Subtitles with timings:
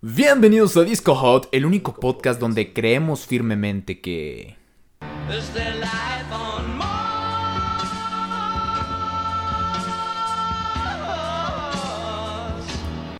[0.00, 4.56] Bienvenidos a Disco Hot, el único podcast donde creemos firmemente que...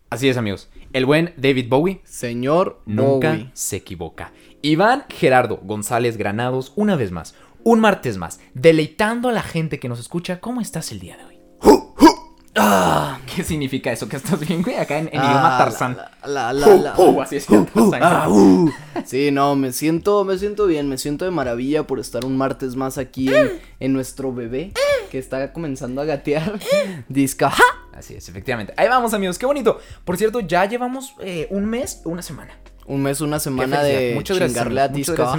[0.09, 3.51] Así es amigos, el buen David Bowie Señor nunca Bowie.
[3.55, 4.33] se equivoca.
[4.63, 7.35] Iván Gerardo González Granados, una vez más,
[7.65, 11.25] un martes más, deleitando a la gente que nos escucha, ¿cómo estás el día de
[11.25, 11.38] hoy?
[12.59, 14.09] Ah, ¿Qué significa eso?
[14.09, 14.77] ¿Que estás bien, güey?
[14.77, 15.97] Acá en, en ah, idioma Tarzán.
[16.25, 18.03] La, la, la, Uh, uh, así Tarzán.
[18.03, 18.71] Ah, uh.
[19.05, 22.77] Sí, no, me siento, me siento bien, me siento de maravilla por estar un martes
[22.77, 24.73] más aquí en, en nuestro bebé
[25.11, 26.59] que está comenzando a gatear.
[27.09, 27.53] Disca.
[27.93, 28.75] Así es, efectivamente.
[28.77, 29.81] Ahí vamos amigos, qué bonito.
[30.05, 32.53] Por cierto, ya llevamos eh, un mes, una semana.
[32.87, 35.39] Un mes, una semana de Muchas gracias, chingarle a Disca.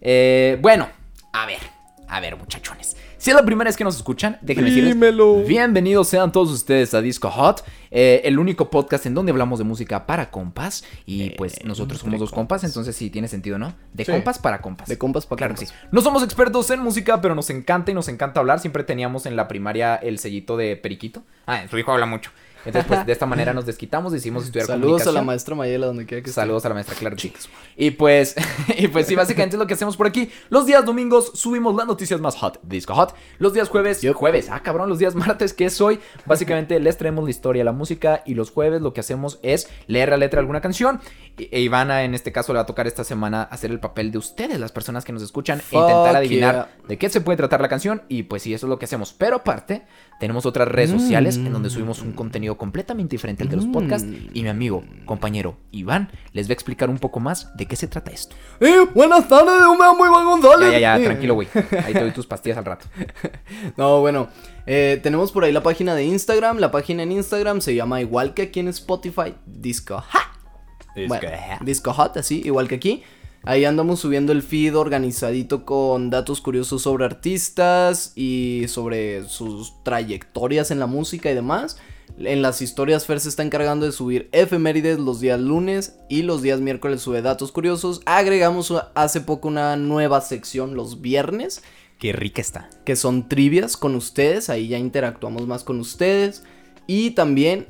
[0.00, 0.88] Eh, bueno,
[1.32, 1.60] a ver,
[2.08, 2.96] a ver, muchachones.
[3.20, 4.94] Si es la primera vez que nos escuchan, déjenme decirles.
[4.94, 5.42] Dímelo.
[5.42, 9.66] Bienvenidos sean todos ustedes a Disco Hot, eh, el único podcast en donde hablamos de
[9.66, 10.84] música para compas.
[11.04, 13.74] Y pues nosotros somos dos compas, entonces sí tiene sentido, ¿no?
[13.92, 14.10] De Sí.
[14.10, 14.88] compas para compas.
[14.88, 15.74] De compas para Claro que sí.
[15.92, 18.58] No somos expertos en música, pero nos encanta y nos encanta hablar.
[18.58, 21.22] Siempre teníamos en la primaria el sellito de periquito.
[21.46, 22.30] Ah, su hijo habla mucho.
[22.64, 26.06] Entonces, pues de esta manera nos desquitamos, decidimos estudiar Saludos a la maestra Mayela donde
[26.06, 26.40] quiera que esté.
[26.40, 27.32] Saludos a la maestra, que sí.
[27.76, 28.34] Y pues,
[28.78, 30.30] y pues sí, básicamente es lo que hacemos por aquí.
[30.48, 33.14] Los días domingos subimos las noticias más hot, Disco Hot.
[33.38, 34.14] Los días jueves, Yup.
[34.14, 37.72] jueves, ah cabrón, los días martes, que es hoy, básicamente les traemos la historia, la
[37.72, 38.22] música.
[38.26, 41.00] Y los jueves lo que hacemos es leer la letra de alguna canción.
[41.38, 44.18] E Ivana en este caso le va a tocar esta semana hacer el papel de
[44.18, 46.68] ustedes, las personas que nos escuchan, e intentar adivinar yeah.
[46.86, 48.02] de qué se puede tratar la canción.
[48.08, 49.12] Y pues sí, eso es lo que hacemos.
[49.12, 49.82] Pero aparte,
[50.18, 54.08] tenemos otras redes sociales en donde subimos un contenido completamente diferente al de los podcasts.
[54.32, 57.86] Y mi amigo, compañero Iván les va a explicar un poco más de qué se
[57.86, 58.36] trata esto.
[58.60, 60.72] Eh, buenas tardes, Humea muy buen González.
[60.72, 61.48] Ya, ya, ya, Eh, tranquilo, güey.
[61.84, 62.86] Ahí te doy tus pastillas al rato.
[63.76, 64.28] No, bueno,
[64.66, 66.58] eh, tenemos por ahí la página de Instagram.
[66.58, 71.08] La página en Instagram se llama igual que aquí en Spotify, Disco Hot.
[71.08, 71.28] Bueno,
[71.62, 73.02] Disco Hot, así, igual que aquí.
[73.42, 80.70] Ahí andamos subiendo el feed organizadito con datos curiosos sobre artistas y sobre sus trayectorias
[80.70, 81.78] en la música y demás.
[82.18, 86.42] En las historias Fer se está encargando de subir efemérides los días lunes y los
[86.42, 88.02] días miércoles sube datos curiosos.
[88.04, 91.62] Agregamos hace poco una nueva sección los viernes
[91.98, 92.70] Qué rica está.
[92.84, 96.44] que son trivias con ustedes, ahí ya interactuamos más con ustedes.
[96.86, 97.68] Y también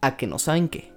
[0.00, 0.92] a que no saben qué,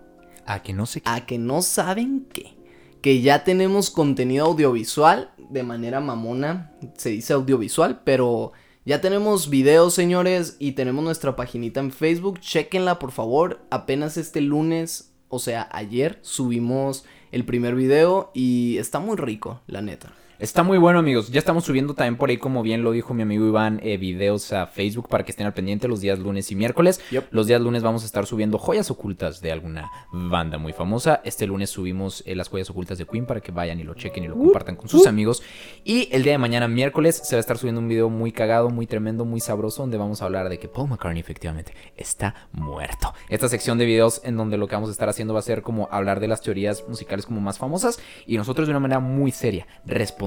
[0.45, 1.09] A que no sé qué.
[1.09, 2.53] a que no saben qué,
[3.01, 8.51] que ya tenemos contenido audiovisual de manera mamona, se dice audiovisual, pero
[8.85, 14.41] ya tenemos videos, señores, y tenemos nuestra paginita en Facebook, chequenla por favor, apenas este
[14.41, 20.13] lunes, o sea, ayer subimos el primer video y está muy rico, la neta.
[20.37, 21.29] Está muy bueno, amigos.
[21.29, 24.51] Ya estamos subiendo también por ahí, como bien lo dijo mi amigo Iván, eh, videos
[24.51, 26.99] a Facebook para que estén al pendiente los días lunes y miércoles.
[27.11, 27.27] Yep.
[27.31, 31.21] Los días lunes vamos a estar subiendo joyas ocultas de alguna banda muy famosa.
[31.23, 34.25] Este lunes subimos eh, las joyas ocultas de Queen para que vayan y lo chequen
[34.25, 35.41] y lo compartan con sus amigos.
[35.85, 38.69] Y el día de mañana, miércoles, se va a estar subiendo un video muy cagado,
[38.69, 43.13] muy tremendo, muy sabroso, donde vamos a hablar de que Paul McCartney efectivamente está muerto.
[43.29, 45.61] Esta sección de videos en donde lo que vamos a estar haciendo va a ser
[45.61, 49.31] como hablar de las teorías musicales como más famosas y nosotros de una manera muy
[49.31, 50.24] seria, responsable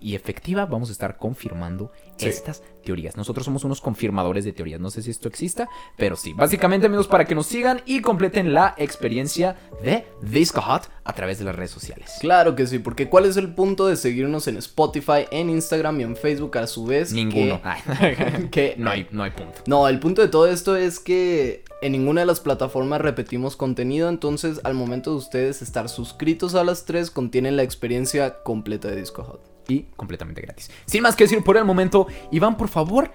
[0.00, 2.28] y efectiva vamos a estar confirmando Sí.
[2.28, 3.16] estas teorías.
[3.16, 4.80] Nosotros somos unos confirmadores de teorías.
[4.80, 6.32] No sé si esto exista, pero sí.
[6.32, 11.38] Básicamente, amigos, para que nos sigan y completen la experiencia de Disco Hot a través
[11.38, 12.12] de las redes sociales.
[12.20, 16.02] Claro que sí, porque ¿cuál es el punto de seguirnos en Spotify, en Instagram y
[16.04, 17.12] en Facebook a su vez?
[17.12, 17.60] Ninguno.
[18.50, 19.60] Que- no, hay, no hay punto.
[19.66, 24.08] No, el punto de todo esto es que en ninguna de las plataformas repetimos contenido,
[24.08, 28.96] entonces al momento de ustedes estar suscritos a las tres, contienen la experiencia completa de
[28.96, 29.40] Disco Hot.
[29.70, 30.70] Y completamente gratis.
[30.86, 33.10] Sin más que decir por el momento, Iván, por favor,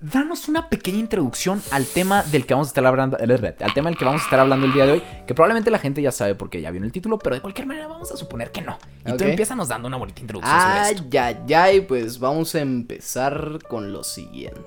[0.00, 3.96] danos una pequeña introducción al tema del que vamos a estar hablando, al tema del
[3.98, 6.34] que vamos a estar hablando el día de hoy, que probablemente la gente ya sabe
[6.34, 8.76] porque ya vio el título, pero de cualquier manera vamos a suponer que no.
[9.00, 9.22] Y tú Ok.
[9.22, 11.04] empiezas dando una bonita introducción sobre esto.
[11.08, 14.60] ya, ya, y pues vamos a empezar con lo siguiente.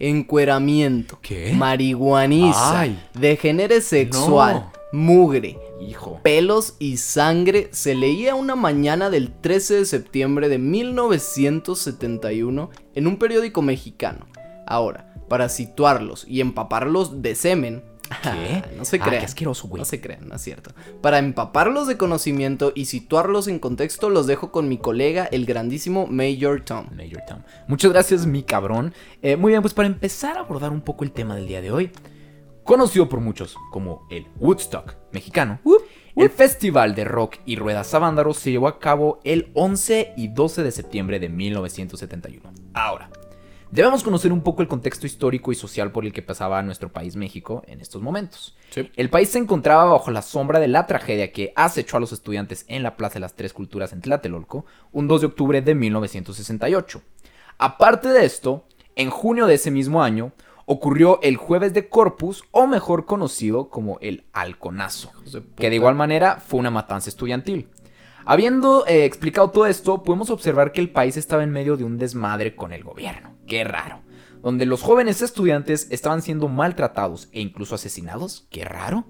[0.00, 1.18] Encueramiento.
[1.20, 1.52] ¿Qué?
[1.54, 2.80] Marihuaniza.
[2.80, 3.04] Ay.
[3.14, 4.70] Degenere sexual.
[4.92, 5.58] Mugre.
[5.80, 6.20] Hijo.
[6.22, 13.16] pelos y sangre se leía una mañana del 13 de septiembre de 1971 en un
[13.18, 14.26] periódico mexicano.
[14.66, 17.84] Ahora, para situarlos y empaparlos de semen.
[18.22, 18.64] ¿Qué?
[18.76, 19.20] no se Ah, crean.
[19.20, 19.80] qué asqueroso, güey.
[19.80, 20.72] No se crean, no es cierto.
[21.02, 26.06] Para empaparlos de conocimiento y situarlos en contexto, los dejo con mi colega, el grandísimo
[26.06, 26.86] Major Tom.
[26.96, 27.42] Major Tom.
[27.66, 28.94] Muchas gracias, mi cabrón.
[29.22, 31.70] Eh, muy bien, pues para empezar a abordar un poco el tema del día de
[31.70, 31.90] hoy,
[32.68, 35.58] conocido por muchos como el Woodstock mexicano,
[36.14, 40.62] el festival de rock y ruedas Savándaro se llevó a cabo el 11 y 12
[40.62, 42.52] de septiembre de 1971.
[42.74, 43.08] Ahora,
[43.70, 47.16] debemos conocer un poco el contexto histórico y social por el que pasaba nuestro país
[47.16, 48.54] México en estos momentos.
[48.68, 48.90] Sí.
[48.96, 52.66] El país se encontraba bajo la sombra de la tragedia que acechó a los estudiantes
[52.68, 57.00] en la Plaza de las Tres Culturas en Tlatelolco un 2 de octubre de 1968.
[57.56, 60.32] Aparte de esto, en junio de ese mismo año
[60.68, 65.10] ocurrió el Jueves de Corpus, o mejor conocido como el Halconazo,
[65.56, 67.70] que de igual manera fue una matanza estudiantil.
[68.26, 71.96] Habiendo eh, explicado todo esto, podemos observar que el país estaba en medio de un
[71.96, 73.34] desmadre con el gobierno.
[73.46, 74.02] Qué raro.
[74.42, 78.46] Donde los jóvenes estudiantes estaban siendo maltratados e incluso asesinados.
[78.50, 79.06] Qué raro.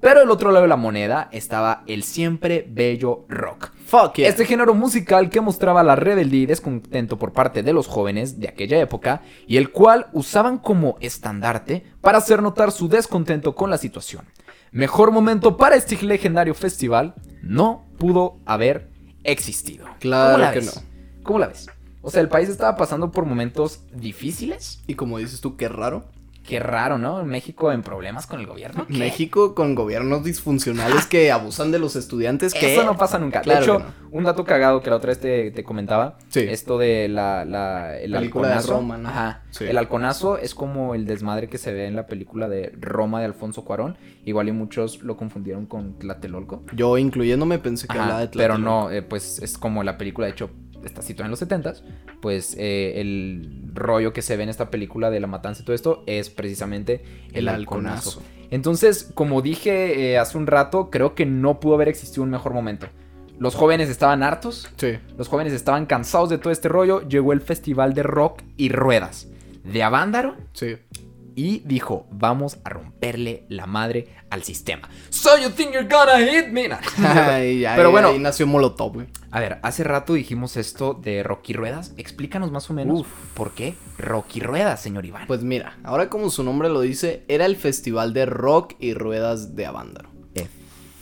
[0.00, 3.70] Pero del otro lado de la moneda estaba el siempre bello rock.
[3.86, 4.28] Fuck yeah.
[4.28, 8.48] Este género musical que mostraba la rebeldía y descontento por parte de los jóvenes de
[8.48, 13.78] aquella época y el cual usaban como estandarte para hacer notar su descontento con la
[13.78, 14.24] situación.
[14.72, 18.88] Mejor momento para este legendario festival no pudo haber
[19.24, 19.86] existido.
[19.98, 20.76] Claro ¿Cómo la que ves?
[20.76, 20.82] no.
[21.24, 21.68] ¿Cómo la ves?
[22.02, 24.80] O sea, el país estaba pasando por momentos difíciles.
[24.86, 26.06] Y como dices tú, qué raro.
[26.42, 27.22] Qué raro, ¿no?
[27.24, 28.86] México en problemas con el gobierno.
[28.86, 28.94] ¿Qué?
[28.98, 32.54] México con gobiernos disfuncionales que abusan de los estudiantes.
[32.54, 33.42] que Eso no pasa nunca.
[33.42, 34.18] Claro de hecho, no.
[34.18, 36.16] un dato cagado que la otra vez te, te comentaba.
[36.28, 36.40] Sí.
[36.40, 38.72] Esto de la, la- el Película de halconazo.
[38.74, 39.08] Roma, ¿no?
[39.10, 39.42] Ajá.
[39.50, 39.64] Sí.
[39.64, 43.26] El halconazo es como el desmadre que se ve en la película de Roma de
[43.26, 43.96] Alfonso Cuarón.
[44.24, 46.64] Igual y muchos lo confundieron con Tlatelolco.
[46.72, 48.88] Yo, incluyéndome, pensé que Ajá, hablaba de pero Tlatelolco.
[48.88, 50.50] no, eh, pues es como la película, de hecho,
[50.84, 51.82] está situada en los 70s.
[52.20, 55.74] Pues eh, el rollo que se ve en esta película de la matanza y todo
[55.74, 58.20] esto es precisamente el, El halconazo.
[58.20, 58.22] halconazo.
[58.50, 62.52] Entonces, como dije eh, hace un rato, creo que no pudo haber existido un mejor
[62.52, 62.86] momento.
[63.38, 64.98] Los jóvenes estaban hartos, Sí.
[65.16, 67.08] los jóvenes estaban cansados de todo este rollo.
[67.08, 69.28] Llegó el festival de rock y ruedas
[69.64, 70.76] de Avándaro Sí.
[71.36, 74.88] Y dijo: Vamos a romperle la madre al sistema.
[75.10, 76.68] So you think you're gonna hit me?
[76.68, 76.78] Nah.
[76.98, 78.08] Ay, ay, Pero bueno.
[78.08, 79.06] Ahí nació Molotov, güey.
[79.30, 81.92] A ver, hace rato dijimos esto de Rocky Ruedas.
[81.96, 83.08] Explícanos más o menos Uf.
[83.34, 85.26] por qué Rocky Ruedas, señor Iván.
[85.26, 89.54] Pues mira, ahora como su nombre lo dice, era el festival de rock y ruedas
[89.56, 90.10] de Avándaro.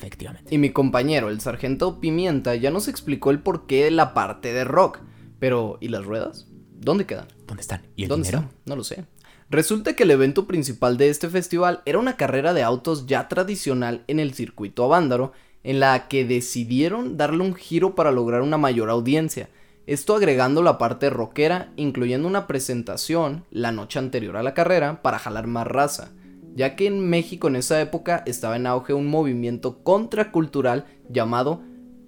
[0.01, 0.55] Efectivamente.
[0.55, 4.63] Y mi compañero, el sargento Pimienta, ya nos explicó el porqué de la parte de
[4.65, 5.01] rock.
[5.41, 6.47] Pero, ¿y las ruedas?
[6.73, 7.27] ¿Dónde quedan?
[7.47, 7.83] ¿Dónde están?
[7.97, 8.45] ¿Y el ¿Dónde dinero?
[8.47, 8.59] están?
[8.65, 9.05] No lo sé.
[9.51, 14.05] Resulta que el evento principal de este festival era una carrera de autos ya tradicional
[14.07, 15.33] en el circuito Avándaro,
[15.65, 19.49] en la que decidieron darle un giro para lograr una mayor audiencia.
[19.87, 25.19] Esto agregando la parte rockera, incluyendo una presentación la noche anterior a la carrera para
[25.19, 26.11] jalar más raza,
[26.55, 31.63] ya que en México en esa época estaba en auge un movimiento contracultural llamado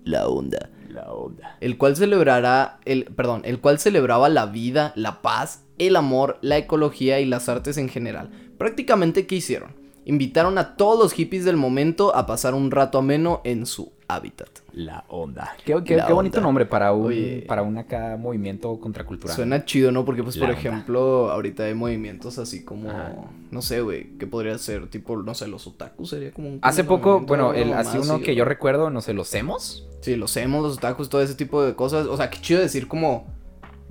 [0.05, 1.57] La Onda La onda.
[1.61, 6.57] el cual celebrará el perdón, el cual celebraba la vida, la paz, el amor, la
[6.59, 8.31] ecología y las artes en general.
[8.59, 9.71] Prácticamente qué hicieron?
[10.05, 14.49] Invitaron a todos los hippies del momento a pasar un rato ameno en su hábitat.
[14.73, 15.55] La onda.
[15.65, 16.47] Qué, qué- La qué bonito onda.
[16.49, 17.45] nombre para un, Oye.
[17.47, 19.37] para un acá movimiento contracultural.
[19.37, 20.05] Suena chido, ¿no?
[20.05, 20.59] Porque pues La por onda.
[20.61, 23.15] ejemplo, ahorita hay movimientos así como Ajá.
[23.51, 24.89] no sé, güey, ¿qué podría ser?
[24.89, 28.23] Tipo, no sé, los otakus sería como un Hace poco, bueno, el, así uno así,
[28.25, 29.87] que yo recuerdo, no sé, los hemos.
[30.01, 32.07] Sí, los emos, los otakus, todo ese tipo de cosas.
[32.07, 33.27] O sea, qué chido decir como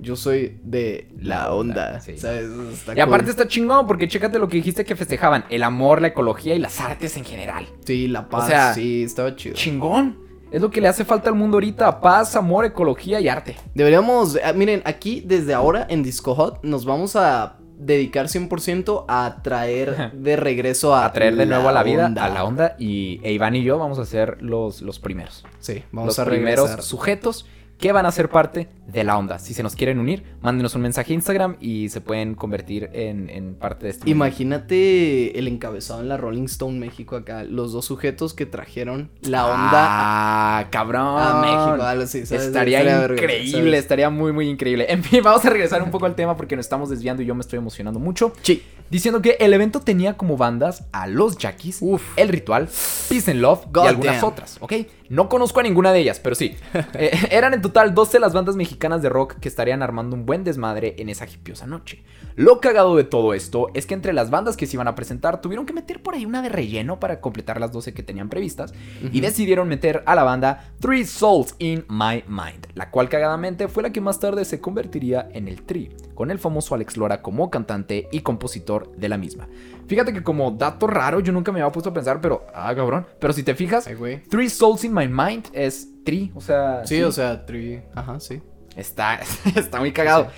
[0.00, 2.16] yo soy de la onda, sí.
[2.16, 2.48] ¿Sabes?
[2.72, 3.30] Está Y aparte cool.
[3.30, 5.44] está chingón porque chécate lo que dijiste que festejaban.
[5.50, 7.66] El amor, la ecología y las artes en general.
[7.84, 9.54] Sí, la paz, sea, sí, estaba chido.
[9.54, 10.18] Chingón.
[10.50, 12.00] Es lo que le hace falta al mundo ahorita.
[12.00, 13.56] Paz, amor, ecología y arte.
[13.74, 19.40] Deberíamos, ah, miren, aquí desde ahora en Disco Hot nos vamos a dedicar 100% a
[19.42, 21.06] traer de regreso a...
[21.06, 22.24] A traer de nuevo a la vida, onda.
[22.24, 22.76] a la onda.
[22.78, 25.44] Y e Iván y yo vamos a ser los, los primeros.
[25.60, 26.82] Sí, vamos los a primeros regresar.
[26.82, 27.46] sujetos
[27.80, 29.38] que van a ser parte de la onda.
[29.38, 33.30] Si se nos quieren unir, mándenos un mensaje a Instagram y se pueden convertir en,
[33.30, 34.10] en parte de este.
[34.10, 39.46] Imagínate el encabezado en la Rolling Stone México acá, los dos sujetos que trajeron la
[39.46, 41.18] onda a, Ah, cabrón.
[41.18, 42.34] a México.
[42.34, 43.74] Estaría increíble, ¿sabes?
[43.74, 44.86] estaría muy, muy increíble.
[44.88, 47.34] En fin, vamos a regresar un poco al tema porque nos estamos desviando y yo
[47.34, 48.32] me estoy emocionando mucho.
[48.42, 48.62] Sí.
[48.90, 51.80] Diciendo que el evento tenía como bandas a Los Jackies.
[52.16, 52.68] El Ritual,
[53.08, 54.28] Peace and Love God y algunas damn.
[54.28, 54.72] otras, ¿ok?
[55.08, 56.56] No conozco a ninguna de ellas, pero sí.
[56.94, 60.44] Eh, eran en total 12 las bandas mexicanas de rock que estarían armando un buen
[60.44, 62.02] desmadre en esa hipiosa noche.
[62.36, 65.40] Lo cagado de todo esto es que entre las bandas que se iban a presentar
[65.40, 68.72] tuvieron que meter por ahí una de relleno para completar las 12 que tenían previstas
[69.12, 73.82] y decidieron meter a la banda Three Souls in My Mind, la cual cagadamente fue
[73.82, 77.50] la que más tarde se convertiría en el Tri, con el famoso Alex Lora como
[77.50, 79.48] cantante y compositor de la misma.
[79.86, 83.06] Fíjate que como dato raro yo nunca me había puesto a pensar, pero ah cabrón,
[83.18, 84.22] pero si te fijas, Ay.
[84.28, 87.82] Three Souls in My Mind es Tri, o sea, Sí, o sea, tri...
[87.94, 88.40] Ajá, sí.
[88.76, 89.20] Está,
[89.56, 90.28] está muy cagado.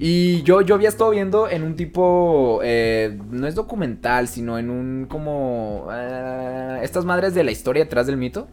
[0.00, 4.70] Y yo, yo había estado viendo en un tipo, eh, no es documental, sino en
[4.70, 5.88] un como...
[5.90, 8.46] eh, estas madres de la historia detrás del mito.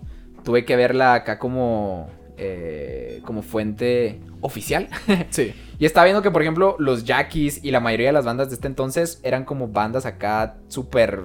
[0.44, 4.88] Tuve que verla acá como eh, como fuente oficial.
[5.30, 5.54] Sí.
[5.80, 8.56] y estaba viendo que, por ejemplo, los Jackies y la mayoría de las bandas de
[8.56, 11.22] este entonces eran como bandas acá súper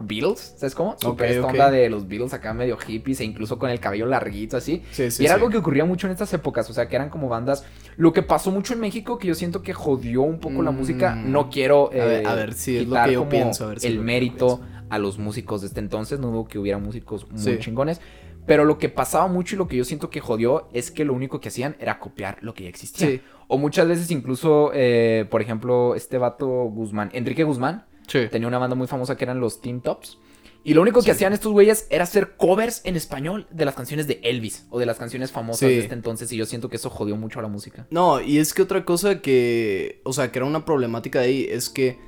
[0.00, 0.96] Beatles, ¿sabes cómo?
[0.98, 4.06] Súper Ok, esta onda de los Beatles acá medio hippies e incluso con el cabello
[4.06, 4.82] larguito así.
[4.90, 5.38] Sí, sí, y era sí.
[5.40, 7.64] algo que ocurría mucho en estas épocas, o sea, que eran como bandas.
[7.96, 10.76] Lo que pasó mucho en México, que yo siento que jodió un poco la Mm.
[10.76, 13.30] música, no quiero A ver- eh, a ver, sí, es lo quitar que yo como
[13.30, 16.48] pienso, a ver si es el mérito a los músicos de este entonces, no hubo
[16.48, 18.00] que hubiera músicos muy chingones.
[18.46, 21.14] Pero lo que pasaba mucho y lo que yo siento que jodió es que lo
[21.14, 23.06] único que hacían era copiar lo que ya existía.
[23.08, 23.20] Sí.
[23.48, 28.20] O muchas veces incluso, eh, por ejemplo, este vato Guzmán, Enrique Guzmán, Sí.
[28.30, 30.18] tenía una banda muy famosa que eran los Teen Tops.
[30.66, 34.06] Y lo único que hacían estos güeyes era hacer covers en español de las canciones
[34.06, 35.66] de Elvis o de las canciones famosas Sí.
[35.74, 36.32] de este entonces.
[36.32, 37.86] Y yo siento que eso jodió mucho a la música.
[37.90, 41.46] No, y es que otra cosa que, o sea, que era una problemática de ahí
[41.50, 41.98] es que,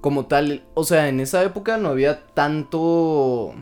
[0.00, 3.54] como tal, o sea, en esa época no había tanto,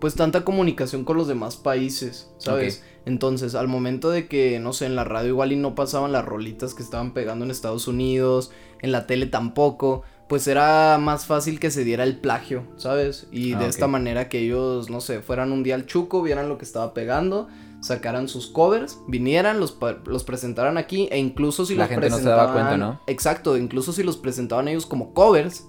[0.00, 2.84] pues tanta comunicación con los demás países, ¿sabes?
[3.06, 6.24] Entonces, al momento de que, no sé, en la radio igual y no pasaban las
[6.24, 8.50] rolitas que estaban pegando en Estados Unidos,
[8.82, 13.28] en la tele tampoco, pues era más fácil que se diera el plagio, ¿sabes?
[13.30, 16.48] Y Ah, de esta manera que ellos, no sé, fueran un día al chuco, vieran
[16.48, 17.46] lo que estaba pegando,
[17.80, 22.16] sacaran sus covers, vinieran, los, los presentaran aquí e incluso si La los gente no
[22.16, 22.46] se presentaban...
[22.46, 23.00] daba cuenta, ¿no?
[23.06, 25.68] Exacto, incluso si los presentaban ellos como covers,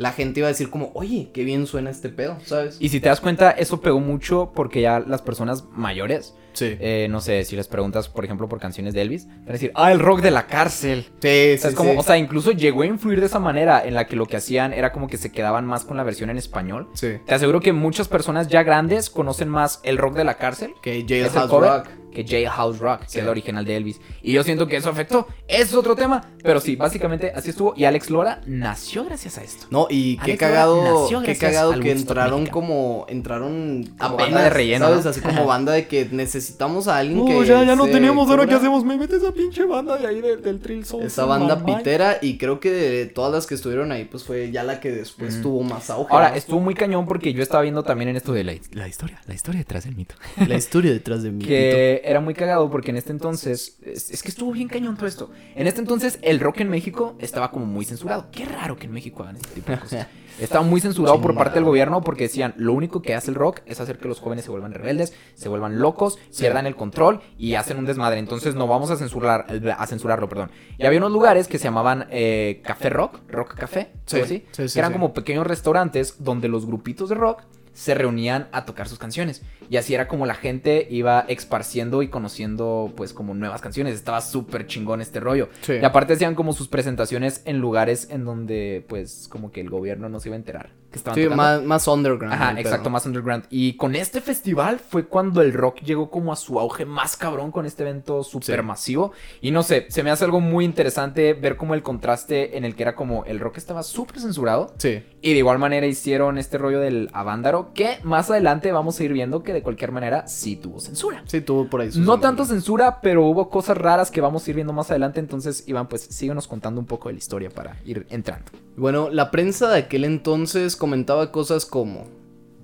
[0.00, 2.78] la gente iba a decir como, oye, qué bien suena este pedo, ¿sabes?
[2.80, 6.76] Y si te das cuenta, eso pegó mucho porque ya las personas mayores, sí.
[6.80, 9.72] eh, no sé, si les preguntas, por ejemplo, por canciones de Elvis, van a decir,
[9.74, 11.04] ah, el rock de la cárcel.
[11.20, 11.96] sí, O sí, sea, es como, sí.
[11.98, 14.72] o sea, incluso llegó a influir de esa manera en la que lo que hacían
[14.72, 16.88] era como que se quedaban más con la versión en español.
[16.94, 17.18] Sí.
[17.26, 21.04] Te aseguro que muchas personas ya grandes conocen más el rock de la cárcel Que
[21.08, 21.88] Jailhouse Rock.
[22.12, 23.18] que Jailhouse Rock, que Sí.
[23.18, 24.00] es el original de Elvis.
[24.22, 25.28] Y yo siento que eso afectó.
[25.46, 26.22] Es otro tema.
[26.42, 27.72] Pero sí, básicamente así estuvo.
[27.76, 29.66] Y Alex Lora nació gracias a esto.
[29.70, 34.86] No, y qué Alex cagado, qué cagado que entraron como, entraron A banda de relleno,
[34.88, 35.04] ¿sabes?
[35.04, 35.10] ¿no?
[35.10, 36.06] Así como banda de que
[36.40, 38.84] necesitamos a alguien Uh, que ya, ya no tenemos, ahora qué hacemos.
[38.84, 41.04] Me metes esa pinche banda de ahí del, del Trill Soul.
[41.04, 44.62] Esa banda pitera y creo que de todas las que estuvieron ahí, pues fue ya
[44.64, 45.42] la que después Ujú.
[45.42, 46.12] tuvo más auge.
[46.12, 46.36] Ahora, ¿no?
[46.36, 49.34] estuvo muy cañón porque yo estaba viendo también en esto de la, la historia, la
[49.34, 50.14] historia detrás del mito.
[50.48, 51.44] la historia detrás de mí.
[51.44, 55.06] que era muy cagado porque en este entonces, es, es que estuvo bien cañón todo
[55.06, 55.30] esto.
[55.54, 58.26] En este entonces el rock en México estaba como muy censurado.
[58.32, 60.06] Qué raro que en México hagan este tipo de cosas.
[60.40, 63.60] Estaba muy censurado por parte del gobierno porque decían, lo único que hace el rock
[63.66, 67.54] es hacer que los jóvenes se vuelvan rebeldes, se vuelvan locos, pierdan el control y
[67.54, 68.18] hacen un desmadre.
[68.18, 70.50] Entonces no vamos a censurar, a censurarlo, perdón.
[70.78, 74.78] Y había unos lugares que se llamaban eh, Café Rock, Rock Café, Sí, así, que
[74.78, 77.42] eran como pequeños restaurantes donde los grupitos de rock
[77.80, 79.40] se reunían a tocar sus canciones.
[79.70, 83.94] Y así era como la gente iba esparciendo y conociendo pues como nuevas canciones.
[83.94, 85.48] Estaba súper chingón este rollo.
[85.62, 85.76] Sí.
[85.80, 90.10] Y aparte hacían como sus presentaciones en lugares en donde pues como que el gobierno
[90.10, 90.79] no se iba a enterar.
[90.90, 91.42] Que estaban Sí, tocando.
[91.42, 92.34] más, más underground.
[92.34, 93.44] Ajá, exacto, más underground.
[93.48, 97.52] Y con este festival fue cuando el rock llegó como a su auge más cabrón
[97.52, 98.66] con este evento súper Sí.
[98.66, 99.12] masivo.
[99.40, 102.74] Y no sé, se me hace algo muy interesante ver como el contraste en el
[102.74, 104.74] que era como el rock estaba súper censurado.
[104.78, 105.04] Sí.
[105.22, 109.12] Y de igual manera hicieron este rollo del Avándaro, que más adelante vamos a ir
[109.12, 111.22] viendo que de cualquier manera sí tuvo censura.
[111.26, 111.90] Sí, tuvo por ahí.
[111.94, 115.20] No tanto censura, pero hubo cosas raras que vamos a ir viendo más adelante.
[115.20, 118.46] Entonces, Iván, pues síguenos contando un poco de la historia para ir entrando.
[118.76, 122.08] Bueno, la prensa de aquel entonces comentaba cosas como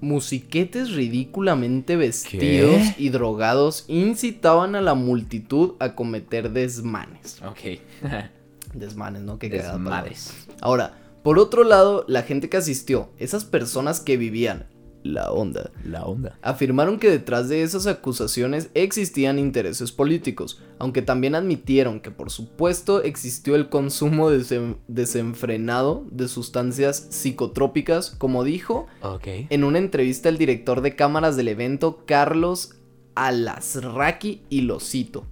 [0.01, 2.95] musiquetes ridículamente vestidos ¿Qué?
[2.97, 7.41] y drogados incitaban a la multitud a cometer desmanes.
[7.43, 7.81] Ok.
[8.75, 9.39] Desmanes, ¿no?
[9.39, 9.73] Palabra.
[9.73, 10.49] Desmadres.
[10.61, 14.67] Ahora, por otro lado, la gente que asistió, esas personas que vivían
[15.13, 16.39] la onda, La onda.
[16.43, 23.03] afirmaron que detrás de esas acusaciones existían intereses políticos, aunque también admitieron que por supuesto
[23.03, 28.87] existió el consumo desen- desenfrenado de sustancias psicotrópicas, como dijo
[29.25, 32.75] en una entrevista el director de cámaras del evento, Carlos
[33.15, 35.25] Alasraqui, y lo cito.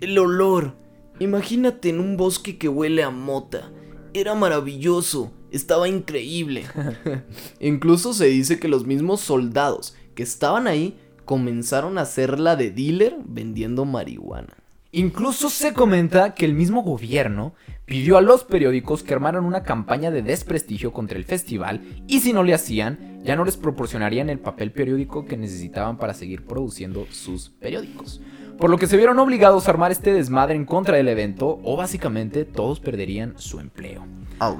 [0.00, 0.74] El olor.
[1.20, 3.70] Imagínate en un bosque que huele a mota.
[4.14, 5.32] Era maravilloso.
[5.50, 6.64] Estaba increíble.
[7.60, 13.16] Incluso se dice que los mismos soldados que estaban ahí comenzaron a hacerla de dealer
[13.24, 14.56] vendiendo marihuana.
[14.90, 17.52] Incluso se comenta que el mismo gobierno
[17.84, 22.32] pidió a los periódicos que armaran una campaña de desprestigio contra el festival y si
[22.32, 27.06] no le hacían, ya no les proporcionarían el papel periódico que necesitaban para seguir produciendo
[27.10, 28.22] sus periódicos.
[28.58, 31.76] Por lo que se vieron obligados a armar este desmadre en contra del evento o
[31.76, 34.04] básicamente todos perderían su empleo.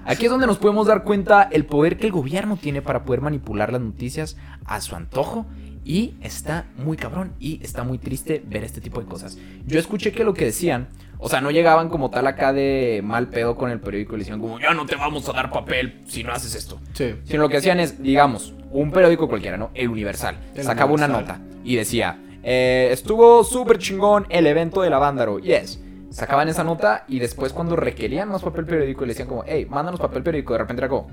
[0.04, 3.22] Aquí es donde nos podemos dar cuenta el poder que el gobierno tiene para poder
[3.22, 5.46] manipular las noticias a su antojo.
[5.84, 9.38] Y está muy cabrón y está muy triste ver este tipo de cosas.
[9.66, 10.88] Yo escuché que lo que decían,
[11.18, 14.24] o sea, no llegaban como tal acá de mal pedo con el periódico y le
[14.24, 16.78] decían como, ya no te vamos a dar papel si no haces esto.
[16.92, 17.14] Sí.
[17.24, 19.70] Sino lo que hacían es, digamos, un periódico cualquiera, ¿no?
[19.72, 20.36] El Universal.
[20.54, 25.38] El sacaba una nota y decía, Eh, estuvo súper chingón el evento de la Vándaro.
[25.38, 25.80] Yes.
[26.10, 30.00] Sacaban esa nota y después cuando requerían más papel periódico le decían como, hey, mándanos
[30.00, 30.54] papel periódico.
[30.54, 31.08] De repente era como,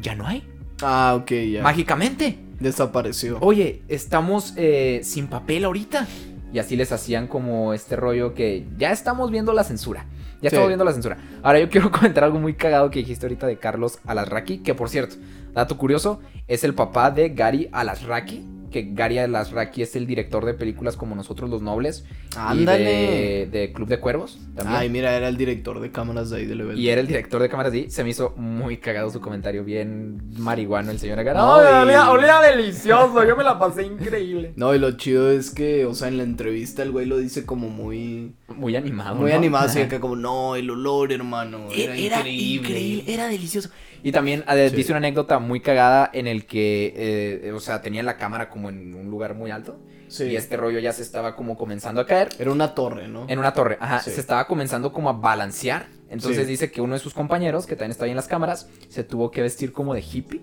[0.00, 0.46] ya no hay.
[0.82, 1.62] Ah, ok, ya.
[1.62, 2.38] Mágicamente.
[2.60, 3.38] Desapareció.
[3.40, 6.06] Oye, estamos eh, sin papel ahorita.
[6.52, 10.06] Y así les hacían como este rollo que ya estamos viendo la censura.
[10.40, 10.56] Ya Sí.
[10.56, 11.16] estamos viendo la censura.
[11.42, 14.88] Ahora yo quiero comentar algo muy cagado que dijiste ahorita de Carlos Alasraqui, que por
[14.90, 15.16] cierto,
[15.52, 20.52] dato curioso, es el papá de Gary Alasraqui, que Gary Alasraqui es el director de
[20.54, 22.04] películas como Nosotros los Nobles
[22.36, 22.82] Ándale.
[22.82, 24.76] y de, de Club de Cuervos también.
[24.80, 26.80] Ay, mira, era el director de cámaras de ahí del evento.
[26.80, 30.20] y era el director de cámaras y se me hizo muy cagado su comentario, bien
[30.38, 31.34] marihuano el señor acá.
[31.34, 34.52] No, No, y- olía, olía delicioso, yo me la pasé increíble.
[34.56, 37.46] No, y lo chido es que, o sea, en la entrevista el güey lo dice
[37.46, 38.34] como muy...
[38.56, 39.14] Muy animado.
[39.14, 39.36] Muy ¿no?
[39.36, 41.96] animado, así acá como, no, el olor, hermano, era,
[42.28, 43.04] increíble.
[43.06, 43.70] era delicioso.
[44.04, 44.76] Y también Sí.
[44.76, 48.68] dice una anécdota muy cagada en el que, eh, o sea, tenía la cámara como
[48.68, 49.80] en un lugar muy alto.
[50.08, 50.24] Sí.
[50.24, 52.28] Y este rollo ya se estaba como comenzando a caer.
[52.38, 53.24] Era una torre, ¿no?
[53.28, 54.10] En una torre, ajá, Sí.
[54.10, 55.86] se estaba comenzando como a balancear.
[56.10, 59.02] Entonces dice que uno de sus compañeros, que también está ahí en las cámaras, se
[59.04, 60.42] tuvo que vestir como de hippie.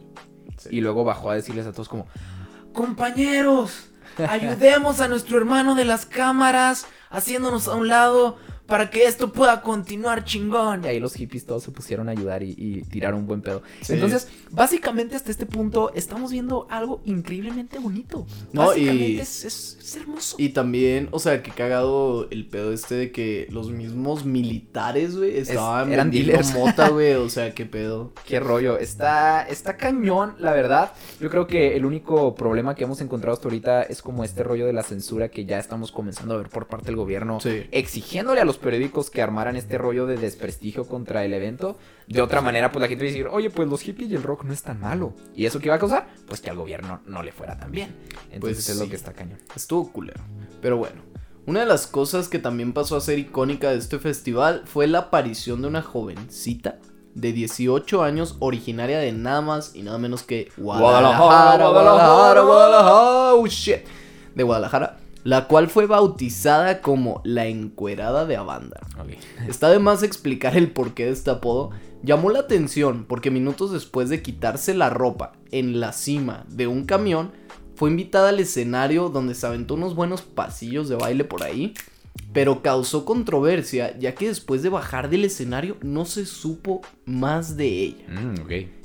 [0.58, 0.70] Sí.
[0.72, 2.08] Y luego bajó a decirles a todos como,
[2.74, 3.91] compañeros,
[4.27, 8.38] ayudemos a nuestro hermano de las cámaras, haciéndonos a un lado
[8.72, 10.86] para que esto pueda continuar chingón.
[10.86, 13.62] Y ahí los hippies todos se pusieron a ayudar y, y tiraron un buen pedo.
[13.82, 13.94] Sí.
[13.94, 18.25] Entonces, básicamente hasta este punto estamos viendo algo increíblemente bonito.
[18.54, 20.36] No, básicamente y- es, es- es hermoso.
[20.40, 25.38] Y también, o sea, que cagado el pedo este de que los mismos militares, güey,
[25.38, 26.54] estaban eran vendiendo dealers.
[26.58, 28.13] mota, güey, o sea, qué pedo.
[28.25, 30.94] Qué rollo, está, está cañón, la verdad.
[31.20, 34.66] Yo creo que el único problema que hemos encontrado hasta ahorita es como este rollo
[34.66, 37.63] de la censura que ya estamos comenzando a ver por parte del gobierno, Sí.
[37.72, 41.77] exigiéndole a los periódicos que armaran este rollo de desprestigio contra el evento.
[42.08, 44.24] De otra manera, pues la gente va a decir, oye, pues los hippies y el
[44.24, 45.13] rock no es tan malo.
[45.36, 46.08] ¿Y eso qué va a causar?
[46.27, 47.96] Pues que al gobierno no le fuera tan bien.
[48.32, 49.39] Entonces Pues es lo que está cañón.
[49.56, 50.22] Estuvo culero.
[50.62, 51.01] Pero bueno,
[51.46, 55.00] una de las cosas que también pasó a ser icónica de este festival fue la
[55.00, 56.80] aparición de una jovencita
[57.15, 63.34] de 18 años originaria de nada más y nada menos que Guadalajara, Guadalajara, Guadalajara, Guadalajara,
[63.34, 63.80] oh shit,
[64.36, 68.80] de Guadalajara, la cual fue bautizada como la encuerada de Avanda.
[69.48, 71.72] Está de más explicar el porqué de este apodo.
[72.04, 76.86] Llamó la atención porque minutos después de quitarse la ropa en la cima de un
[76.86, 77.32] camión,
[77.76, 81.74] fue invitada al escenario donde se aventó unos buenos pasillos de baile por ahí,
[82.34, 87.67] pero causó controversia ya que después de bajar del escenario no se supo más de
[87.67, 88.06] ella.
[88.08, 88.36] Mm.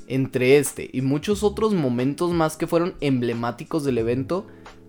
[0.07, 4.47] Entre este y muchos otros momentos más que fueron emblemáticos del evento,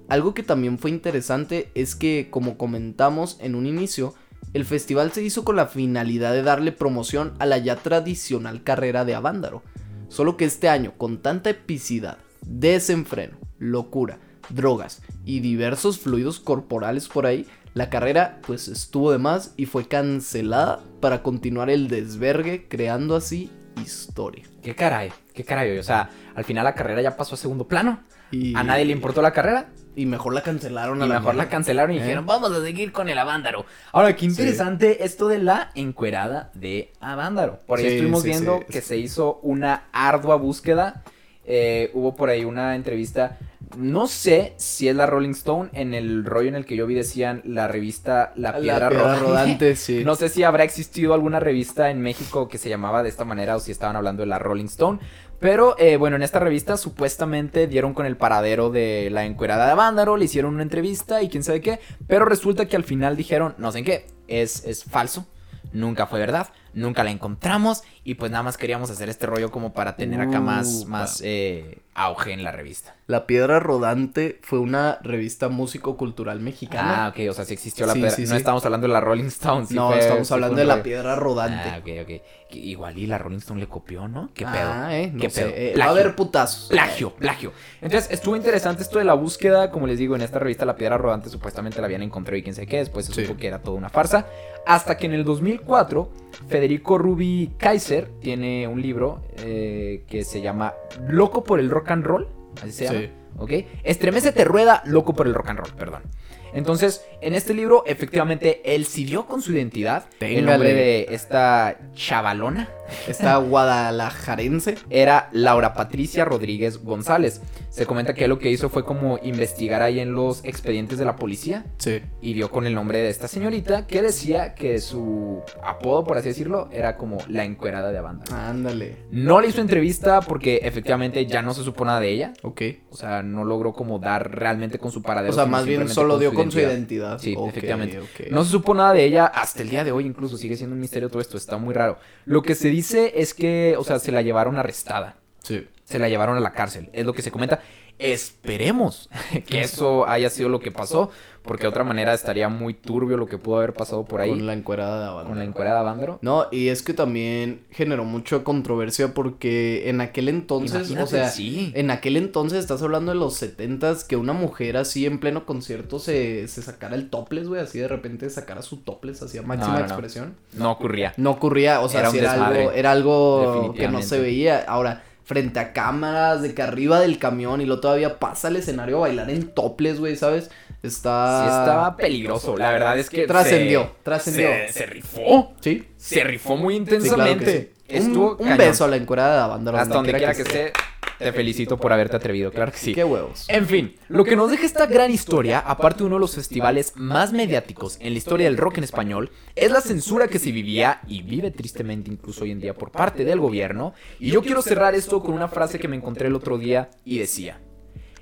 [0.09, 4.15] algo que también fue interesante es que, como comentamos en un inicio,
[4.55, 9.05] el festival se hizo con la finalidad de darle promoción a la ya tradicional carrera
[9.05, 9.63] de Avándaro.
[10.09, 14.19] Solo que este año, con tanta epicidad, desenfreno, locura,
[14.49, 19.87] drogas y diversos fluidos corporales por ahí, la carrera pues estuvo de más y fue
[19.87, 23.51] cancelada para continuar el desvergue creando así
[23.83, 24.45] historia.
[24.63, 25.13] ¿Qué caray?
[25.35, 25.79] ¿Qué caray?
[25.79, 28.03] O sea, al final la carrera ya pasó a segundo plano.
[28.31, 29.71] Y, A nadie le importó la carrera.
[29.99, 32.03] Y mejor la cancelaron Y a la mejor la cancelaron y ¿Eh?
[32.03, 33.67] dijeron, vamos a seguir con el Avándaro.
[33.91, 37.59] Ahora, qué interesante esto de la encuerada de Avándaro.
[37.67, 41.03] Por ahí Sí, estuvimos sí, viendo que se hizo una ardua búsqueda.
[41.45, 43.39] Eh, hubo por ahí una entrevista.
[43.77, 45.71] No sé si es la Rolling Stone.
[45.73, 49.05] En el rollo en el que yo vi decían la revista La La Piedra, piedra
[49.05, 49.25] Rodante.
[49.27, 50.03] rodante, sí.
[50.07, 53.57] No sé si habrá existido alguna revista en México que se llamaba de esta manera
[53.57, 55.01] o si estaban hablando de la Rolling Stone.
[55.41, 59.75] Pero eh, bueno, en esta revista supuestamente dieron con el paradero de la encuerada de
[59.75, 61.81] Vándaro, le hicieron una entrevista y quién sabe qué.
[62.07, 65.27] Pero resulta que al final dijeron, no sé en qué, es, es falso,
[65.73, 69.73] nunca fue verdad, nunca la encontramos y pues nada más queríamos hacer este rollo como
[69.73, 72.98] para tener acá más, Uh, más eh, auge en la revista.
[73.09, 77.07] La Piedra Rodante fue una revista músico-cultural mexicana.
[77.07, 78.15] Ah, ok, o sea, sí existió la Sí, piedra.
[78.15, 78.37] sí, no sí.
[78.37, 79.67] estamos hablando de la Rolling Stone.
[79.71, 80.83] no, fue- estamos hablando de La.
[80.83, 81.71] Piedra Rodante.
[81.71, 82.23] Ah, ok, ok.
[82.57, 84.29] Igual y la Rolling Stone le copió, ¿no?
[84.35, 84.71] ¿Qué pedo?
[84.71, 85.53] Ah, eh, no ¿Qué sé, pedo?
[85.57, 86.69] eh, va a haber putazos.
[86.69, 87.53] Plagio, plagio.
[87.81, 89.71] Entonces, estuvo interesante esto de la búsqueda.
[89.71, 92.55] Como les digo, en esta revista La Piedra Rodante supuestamente la habían encontrado y quién
[92.55, 92.77] sabe qué.
[92.77, 94.27] Después se supo que era toda una farsa.
[94.67, 96.11] Hasta que en el 2004,
[96.47, 100.75] Federico Rubi Kaiser tiene un libro eh, que se llama
[101.09, 102.29] Loco por el Rock and Roll.
[102.63, 103.01] Así se llama.
[103.01, 103.11] Sí.
[103.39, 103.53] ¿Ok?
[103.85, 106.03] Estremece te rueda, loco por el rock and roll, perdón.
[106.53, 110.05] Entonces, En este libro, efectivamente, él dio con su identidad.
[110.13, 110.47] El Téngale.
[110.53, 112.69] nombre de esta chavalona
[113.09, 114.77] Esta guadalajarense.
[114.91, 117.41] era Laura Patricia Rodríguez González.
[117.71, 121.17] Se comenta que lo que hizo fue como investigar ahí en los expedientes de la
[121.17, 122.01] policía Sí.
[122.21, 126.29] y dio con el nombre de esta señorita que decía que su apodo, por así
[126.29, 128.25] decirlo, era como la encuerada de banda.
[128.49, 128.97] Ándale.
[129.11, 132.33] No le hizo entrevista porque efectivamente ya no se supo nada de ella.
[132.43, 132.63] Ok.
[132.91, 135.33] O sea, no logró como dar realmente con su paradero.
[135.33, 137.19] O sea, más bien solo dio con su identidad.
[137.19, 138.01] Sí, efectivamente.
[138.31, 140.81] No se supo nada de ella hasta el día de hoy, incluso sigue siendo un
[140.81, 141.99] misterio todo esto, está muy raro.
[142.25, 145.67] Lo que se dice es que, o sea, se la llevaron arrestada, Sí.
[145.85, 147.61] se la llevaron a la cárcel, es lo que se comenta.
[147.99, 149.09] Esperemos
[149.47, 151.11] que eso haya sido lo que pasó,
[151.43, 154.47] porque de otra manera estaría muy turbio lo que pudo haber pasado por ahí Con
[154.47, 155.29] la encuerada de Avándaro.
[155.31, 156.19] con la encuerada Vándaro.
[156.21, 161.29] No, y es que también generó mucha controversia porque en aquel entonces, o Imagínate, sea,
[161.31, 161.73] sí.
[161.75, 165.99] en aquel entonces estás hablando de los setentas que una mujer así en pleno concierto
[165.99, 169.79] se, se sacara el topless, güey, así de repente sacara su topless, hacía máxima no,
[169.81, 169.87] no.
[169.87, 170.35] expresión.
[170.53, 171.15] No ocurría.
[171.17, 174.65] No ocurría, o sea, Era algo, era algo que no se veía.
[174.69, 178.97] Ahora, frente a cámaras, de que arriba del camión y luego todavía pasa al escenario
[178.97, 180.51] a bailar en topless, güey, ¿sabes?
[180.83, 181.43] Está...
[181.43, 183.27] Sí estaba peligroso, la verdad es que...
[183.27, 184.49] Trascendió, se- trascendió.
[184.69, 185.53] Se, se rifó.
[185.61, 187.45] Sí, Se rifó muy sí, claro intensamente.
[187.45, 187.99] que sí.
[188.01, 188.57] Un, Estuvo un cañón.
[188.59, 189.79] beso a la encuerada de Avándaro.
[189.79, 190.73] Hasta donde quiera que esté,
[191.19, 192.95] te felicito por haberte atrevido, claro que sí.
[192.95, 193.47] Qué huevos.
[193.49, 196.93] En fin, lo que nos deja esta gran historia, aparte de uno de los festivales
[196.97, 201.01] más mediáticos en la historia del rock en español, es la censura que se vivía
[201.07, 203.95] y vive tristemente incluso hoy en día por parte del gobierno.
[204.19, 207.19] Y yo quiero cerrar esto con una frase que me encontré el otro día y
[207.19, 207.61] decía,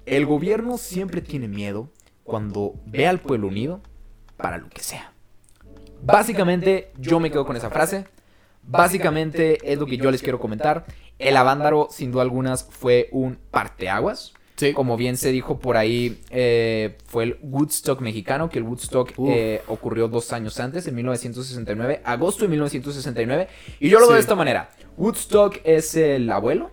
[0.07, 1.91] el gobierno siempre tiene miedo
[2.25, 3.81] cuando ve al pueblo unido
[4.37, 5.13] para lo que sea.
[6.03, 8.07] Básicamente yo me quedo con esa frase.
[8.67, 10.85] Básicamente es lo que yo les quiero comentar.
[11.19, 14.33] El Avándaro, sin duda algunas, fue un parteaguas.
[14.57, 14.73] Sí.
[14.73, 19.61] Como bien se dijo por ahí, eh, fue el Woodstock mexicano, que el Woodstock eh,
[19.67, 23.49] ocurrió dos años antes, en 1969, agosto de 1969.
[23.81, 24.71] Y yo lo veo de esta manera.
[24.97, 26.71] Woodstock es el abuelo,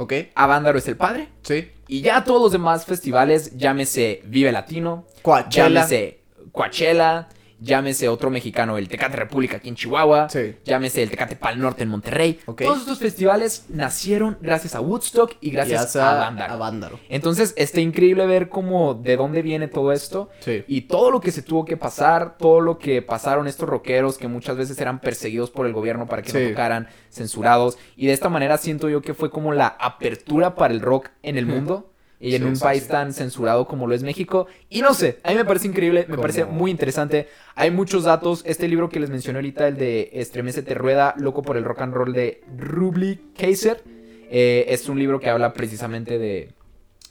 [0.00, 0.12] ¿Ok?
[0.34, 1.70] Avándaro es el padre, Sí.
[1.88, 5.68] y ya todos los demás festivales, llámese Vive Latino, Coachella.
[5.68, 6.20] llámese
[6.52, 7.28] Coachella,
[7.60, 10.56] llámese otro mexicano, el Tecate República aquí en Chihuahua, Sí.
[10.64, 12.38] llámese el Tecate Pal Norte en Monterrey.
[12.46, 12.62] Ok.
[12.62, 16.52] Todos estos festivales nacieron gracias a Woodstock y gracias Ya a Avándaro.
[16.54, 17.00] Avándaro.
[17.08, 20.64] Entonces, está increíble ver cómo de dónde viene todo esto Sí.
[20.68, 24.28] y todo lo que se tuvo que pasar, todo lo que pasaron estos rockeros que
[24.28, 26.38] muchas veces eran perseguidos por el gobierno para que Sí.
[26.38, 27.78] no tocaran, censurados.
[27.96, 31.36] Y de esta manera siento yo que fue como la apertura para el rock en
[31.38, 31.87] el mundo.
[32.20, 34.48] Y en Sí, un país tan censurado como lo es México.
[34.68, 37.28] Y no sé, a mí me parece increíble, me parece muy interesante.
[37.54, 38.42] Hay muchos datos.
[38.44, 41.94] Este libro que les mencioné ahorita, el de Estremecete Rueda, Loco por el Rock and
[41.94, 43.82] Roll de Rubli Kaiser,
[44.30, 46.50] eh, es un libro que habla precisamente de,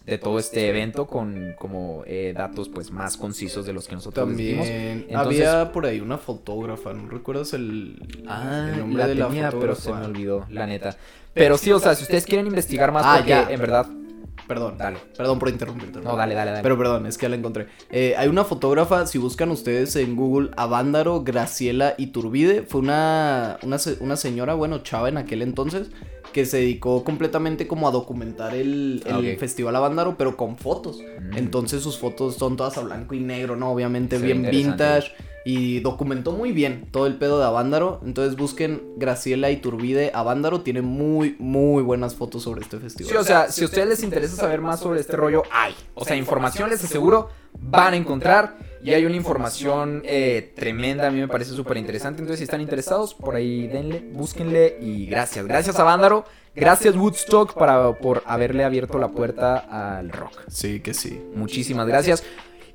[0.06, 4.28] de todo este evento con como eh, datos pues más concisos de los que nosotros.
[4.28, 4.60] También
[5.10, 5.16] Entonces-
[5.48, 9.50] había por ahí una fotógrafa, ¿no recuerdas el, Ah, el nombre la de la tenía,
[9.52, 10.06] pero se me fotógrafa?
[10.10, 10.98] olvidó, la neta.
[11.34, 13.48] Pero sí, o sea, si ustedes quieren investigar más, Ah, porque ya.
[13.50, 13.88] en verdad...
[14.48, 14.98] Perdón, Dale.
[15.18, 16.00] perdón por interrumpirte.
[16.00, 16.64] No, dale, dale, dale.
[16.64, 17.68] Pero perdón, es que ya la encontré.
[17.90, 22.64] Eh, hay una fotógrafa, si buscan ustedes en Google, Avándaro Graciela Iturbide.
[22.64, 25.90] Fue una, una, una señora, bueno, chava en aquel entonces,
[26.32, 29.40] que se dedicó completamente como a documentar el, el Ah, ok.
[29.40, 31.00] Festival Avándaro, pero con fotos.
[31.20, 31.38] Mm.
[31.38, 33.72] Entonces sus fotos son todas a blanco y negro, ¿no?
[33.72, 35.12] Obviamente bien vintage.
[35.50, 38.02] Y documentó muy bien todo el pedo de Avándaro.
[38.04, 40.60] Entonces busquen Graciela Iturbide Avándaro.
[40.60, 43.10] Tiene muy, muy buenas fotos sobre este festival.
[43.10, 45.74] Sí, o sea, si a ustedes les interesa saber más sobre este rollo, hay.
[45.94, 47.30] O sea, información les aseguro
[47.62, 48.58] van a encontrar.
[48.84, 52.20] Y hay una información eh, tremenda, a mí me parece súper interesante.
[52.20, 54.78] Entonces, si están interesados, por ahí denle, búsquenle.
[54.82, 55.48] Y gracias.
[55.48, 56.26] Gracias a Vándaro.
[56.56, 59.58] Gracias Woodstock para, por haberle abierto la puerta
[59.98, 60.42] al rock.
[60.50, 61.22] Sí, que sí.
[61.36, 62.24] Muchísimas gracias.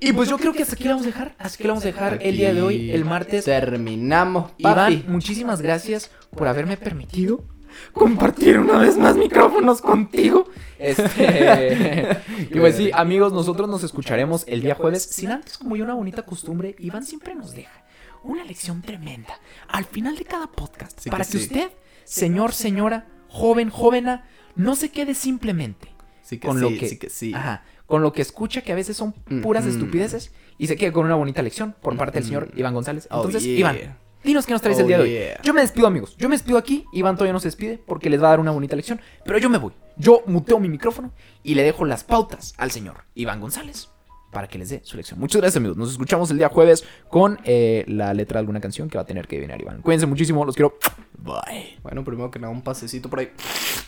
[0.03, 1.35] Y pues yo creo que hasta aquí la vamos a dejar.
[1.39, 3.45] Hasta aquí la vamos a dejar el día de hoy, el martes.
[3.45, 7.45] Terminamos, Iván, muchísimas gracias por haberme permitido
[7.93, 10.49] compartir una vez más micrófonos contigo.
[10.79, 12.19] Este.
[12.51, 15.05] y pues sí, amigos, nosotros nos escucharemos el día jueves.
[15.05, 17.85] Sin antes, como ya una bonita costumbre, Iván siempre nos deja
[18.25, 19.39] una lección tremenda
[19.69, 20.99] al final de cada podcast.
[20.99, 21.39] Sí que para que, sí.
[21.39, 21.71] usted,
[22.05, 25.92] señor, señora, joven, jovena, no se quede simplemente
[26.23, 27.35] Sí que con sí, lo que sí que sí.
[27.35, 30.93] Ajá, con lo que escucha que a veces son puras Mm, estupideces y se quede
[30.93, 32.51] con una bonita lección por parte del señor.
[32.57, 33.09] Iván González.
[33.11, 33.59] Oh, Entonces, yeah.
[33.59, 35.11] Iván, dinos qué nos traes el día de hoy.
[35.11, 35.43] yeah.
[35.43, 36.17] Yo me despido, amigos.
[36.17, 36.85] Yo me despido aquí.
[36.93, 39.51] Iván todavía no se despide porque les va a dar una bonita lección, pero yo
[39.51, 39.73] me voy.
[39.97, 43.89] Yo muteo mi micrófono y le dejo las pautas al señor Iván González
[44.33, 45.21] para que les dé su lección.
[45.21, 45.77] Muchas gracias, amigos.
[45.77, 49.07] Nos escuchamos el día jueves con eh, la letra de alguna canción que va a
[49.07, 49.83] tener que adivinar Iván.
[49.83, 50.79] Cuídense muchísimo, los quiero.
[51.19, 51.79] Bye.
[51.83, 53.31] Bueno, primero que nada, un pasecito por ahí.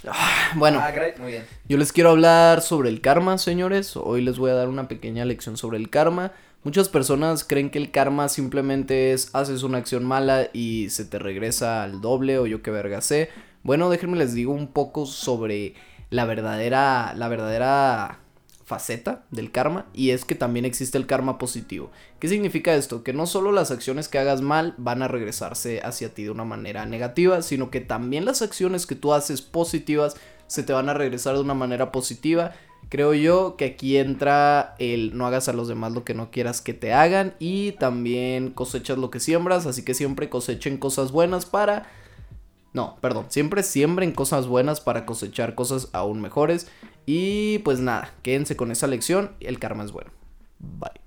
[0.07, 0.83] Ah, Bueno,
[1.19, 1.45] muy bien.
[1.67, 3.97] yo les quiero hablar sobre el karma, señores.
[3.97, 6.33] Hoy les voy a dar una pequeña lección sobre el karma.
[6.63, 11.19] Muchas personas creen que el karma simplemente es haces una acción mala y se te
[11.19, 13.31] regresa al doble o yo que verga sé.
[13.63, 15.75] Bueno, déjenme les digo un poco sobre
[16.11, 18.21] la verdadera la verdadera
[18.65, 21.91] faceta del karma y es que también existe el karma positivo.
[22.19, 23.03] ¿Qué significa esto?
[23.03, 26.45] Que no solo las acciones que hagas mal van a regresarse hacia ti de una
[26.45, 30.95] manera negativa, sino que también las acciones que tú haces positivas se te van a
[30.95, 32.53] regresar de una manera positiva.
[32.89, 36.61] Creo yo que aquí entra el no hagas a los demás lo que no quieras
[36.61, 41.47] que te hagan y también cosechas lo que siembras, así que siempre cosechen cosas buenas
[41.47, 41.87] para
[42.75, 46.67] no, perdón, siempre siembren cosas buenas para cosechar cosas aún mejores.
[47.07, 49.33] Y pues nada, quédense con esa lección.
[49.41, 50.11] El karma es bueno.
[50.59, 51.04] Bye.